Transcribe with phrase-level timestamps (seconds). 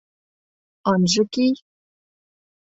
[0.91, 1.53] Ынже кий